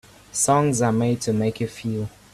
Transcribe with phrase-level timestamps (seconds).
[0.31, 2.09] Songs are made to make you feel.